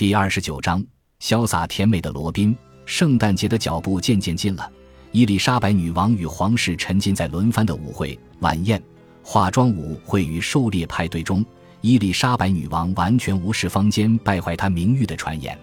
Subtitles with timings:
[0.00, 0.82] 第二十九章，
[1.20, 2.56] 潇洒甜美的罗宾。
[2.86, 4.66] 圣诞节的脚步渐渐近了，
[5.12, 8.82] 伊丽莎白女王与皇室沉浸在轮番的舞会、晚宴、
[9.22, 11.44] 化妆舞会与狩猎派对中。
[11.82, 15.54] 伊丽莎白女王完全无视坊间败坏她名誉的传言。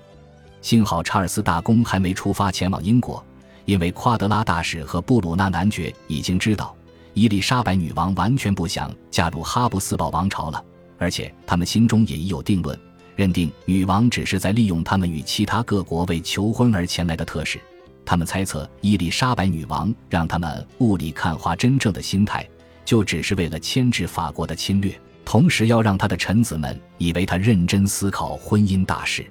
[0.62, 3.26] 幸好查尔斯大公还没出发前往英国，
[3.65, 6.76] 因为夸德拉大使和布鲁纳男爵已经知道
[7.15, 10.63] 伊丽莎白女王完全不想加入哈布斯堡王朝了，
[10.99, 12.79] 而且他们心中也已有定论。
[13.18, 17.60] 认定女王只是在利用他们与其他各国为求婚而前来的特使，
[18.05, 22.48] 他们猜测伊丽莎白女王让他们雾里看花，真正的心态
[22.86, 29.26] 就只是为了牵制法国的侵略，同时要让他的臣子们以为他认真思考婚姻大事。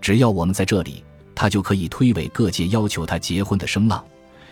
[0.00, 1.04] 只要我们在这里，
[1.34, 4.02] 他就可以推诿各界要求他结婚的声浪，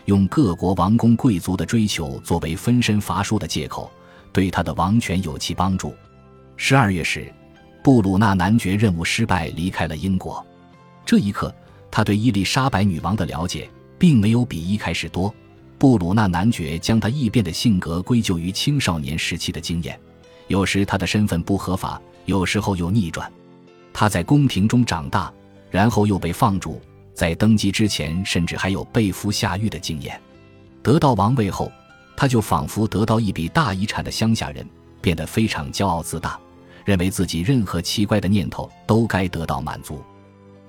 [0.04, 3.90] 用各国王公贵族的追求作为分身乏术的借口，
[4.34, 5.94] 对他的王权有其帮助。
[6.58, 7.32] 十二月时。
[7.86, 10.44] 布鲁纳男爵任务失败，离开了英国。
[11.04, 11.54] 这一刻，
[11.88, 15.32] 他对伊丽莎白女王的了解并没有比一开始多。
[15.78, 19.96] 布鲁纳男爵将他异变的性格归咎于青少年时期的经验，
[20.48, 23.32] 有时他的身份不合法，有时候又逆转。
[23.92, 25.32] 他在宫廷中长大，
[25.70, 26.82] 然后又被放逐，
[27.14, 30.20] 在登基之前甚至还有被俘下狱的经验。
[30.82, 31.70] 得到王位后，
[32.16, 34.68] 他就仿佛得到一笔大遗产的乡下人，
[35.00, 36.36] 变得非常骄傲自大。
[36.86, 40.02] 认为自己任何奇怪的念头都该得到满足，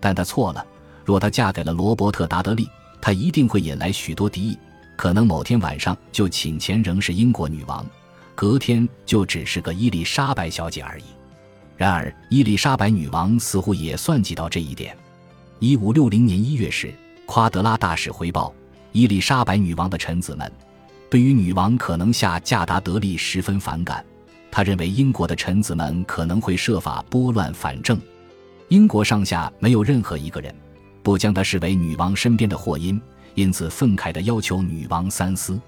[0.01, 0.65] 但他错了。
[1.05, 2.67] 若她嫁给了罗伯特·达德利，
[2.99, 4.57] 她一定会引来许多敌意。
[4.97, 7.85] 可能某天晚上就寝前仍是英国女王，
[8.35, 11.03] 隔天就只是个伊丽莎白小姐而已。
[11.77, 14.97] 然而，伊丽莎白女王似乎也算计到这一点。
[15.59, 16.91] 一五六零年一月时，
[17.27, 18.51] 夸德拉大使回报，
[18.91, 20.51] 伊丽莎白女王的臣子们
[21.09, 24.03] 对于女王可能下嫁达德利十分反感。
[24.51, 27.99] 他认为英国的臣子们可能会设法拨乱反正，
[28.69, 30.53] 英国上下没有任何一个人
[31.03, 32.99] 不将他视为女王身边的祸因，
[33.35, 35.59] 因此愤慨地要求女王三思。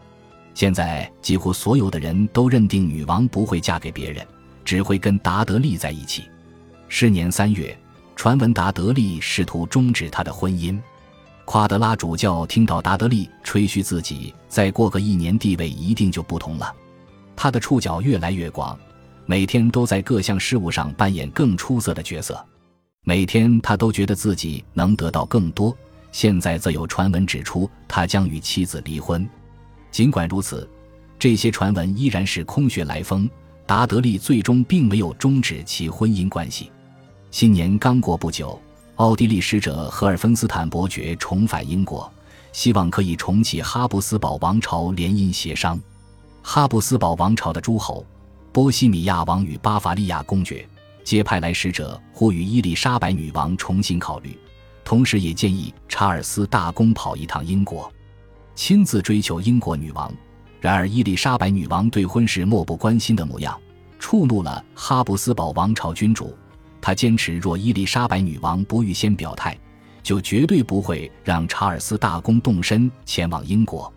[0.53, 4.25] 现在几乎所有的人都认定女王不会嫁给别人，
[4.65, 6.23] 只会跟达德利在一起。
[6.87, 7.77] 是年三月，
[8.15, 10.77] 传闻达德利试图终止他的婚姻。
[11.45, 16.73] 夸德拉主教听到达德利吹嘘自己再过个一年地位一定就不同了。
[17.41, 18.77] 他的触角越来越广，
[19.25, 22.45] 每天都在各项事务上扮演更出色的角色。
[23.05, 25.73] 每天他都觉得自己能得到更多。
[26.11, 29.25] 现在则有传闻指出他将与妻子离婚。
[29.89, 30.69] 尽管如此，
[31.17, 33.29] 这些传闻依然是空穴来风。
[33.65, 36.69] 达德利最终并没有终止其婚姻关系。
[37.31, 38.61] 新年刚过不久，
[38.95, 42.11] 奥地利使者赫尔芬斯坦伯爵重返英国，
[42.51, 45.79] 希望可以重启哈布斯堡王朝联姻协商。
[46.41, 48.05] 哈布斯堡王朝的诸侯、
[48.51, 50.67] 波西米亚王与巴伐利亚公爵
[51.03, 54.37] 皆派来使者，呼吁伊丽莎白女王重新考虑，
[54.83, 57.91] 同时也建议查尔斯大公跑一趟英国，
[58.55, 60.11] 亲自追求英国女王。
[60.59, 63.59] 然而，伊丽莎白女王对婚事漠不关心的模样，
[63.97, 66.35] 触怒了哈布斯堡王朝君主。
[66.81, 69.57] 他坚持，若伊丽莎白女王不预先表态，
[70.03, 73.91] 就绝对不会让查尔斯大公动身前往英国。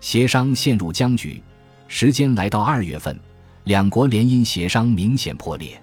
[0.00, 1.42] 协商陷入僵局。
[1.90, 3.18] 时间来到二月份，
[3.64, 5.80] 两国联姻协商明显破裂。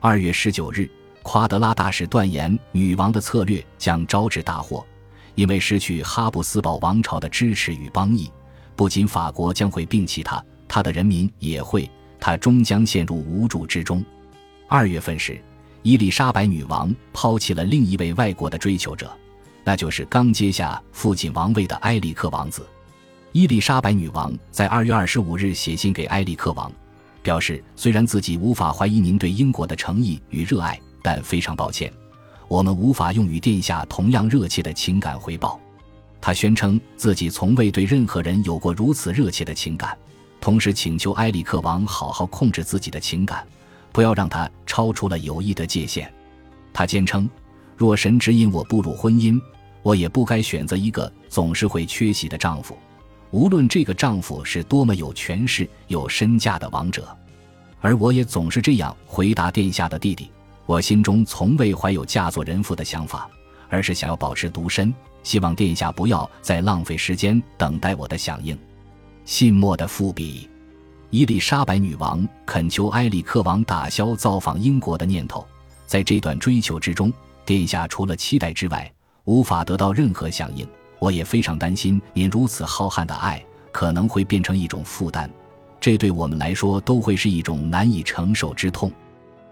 [0.00, 0.90] 二月十九日，
[1.22, 4.84] 夸德拉大使断言女王的策略将招致大祸，
[5.36, 8.28] 因为失去哈布斯堡王朝的支持与帮益，
[8.74, 14.04] 不仅法国将会摒弃他，他的人民也会，他终将陷入无助之中。
[14.66, 15.40] 二月份时，
[15.82, 19.16] 伊丽莎白女王抛弃了另一位外国的追求者，
[19.62, 22.66] 那就是刚接下父亲王位的埃里克王子。
[23.36, 26.72] 伊丽莎白女王在二月二十五日写信给埃里克王，
[27.22, 31.92] 表示虽然自己无法怀疑您对英国的诚意与热爱，但非常抱歉，
[32.48, 35.60] 我们无法用与殿下同样热切的情感回报。
[36.18, 39.94] 他宣称自己从未对任何人有过如此热切的情感，
[40.40, 43.46] 同时请求埃里克王好好控制自己的情感，
[43.92, 46.10] 不要让他超出了友谊的界限。
[46.72, 47.28] 他坚称，
[47.76, 49.38] 若神指引我步入婚姻，
[49.82, 52.74] 我也不该选择一个总是会缺席的丈夫。
[53.30, 57.14] 无论这个丈夫是多么有权势、有身价的王者，
[57.80, 60.30] 而我也总是这样回答殿下的弟弟：
[60.64, 63.28] 我心中从未怀有嫁作人妇的想法，
[63.68, 64.94] 而是想要保持独身。
[65.22, 68.56] 希望殿下不要再浪费时间等待我的响应。
[69.24, 70.48] 信末的伏笔：
[71.10, 75.44] 伊丽莎白女王恳求埃里克王打消造访英国的念头。
[75.84, 77.12] 在这段追求之中，
[77.44, 78.88] 殿下除了期待之外，
[79.24, 80.64] 无法得到任何响应。
[81.06, 85.30] 我也非常担心您如此浩瀚的爱可能会变成一种负担，
[85.78, 88.90] 这对我们来说都会是一种难以承受之痛。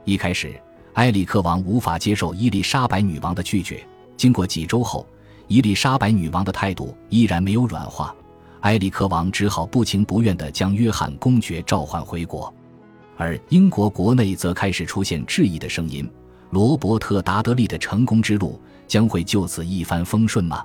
[0.02, 0.60] 一开始，
[0.94, 3.86] 埃里克王无法接受伊丽莎白女王的拒绝。
[4.16, 5.06] 经过几周后，
[5.46, 8.12] 伊丽莎白女王的态度依然没有软化，
[8.62, 12.52] 埃里克王只好不情不愿地将约翰公爵召唤回国。
[13.16, 16.10] 而英国国内则开始出现质疑的声音：
[16.50, 20.64] 罗伯特·达德利的成功之路将会就此一帆风顺吗？